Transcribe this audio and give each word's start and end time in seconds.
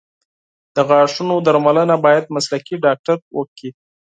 د 0.75 0.77
غاښونو 0.89 1.35
درملنه 1.47 1.95
باید 2.05 2.31
مسلکي 2.35 2.75
ډاکټر 2.85 3.17
وکړي. 3.37 3.69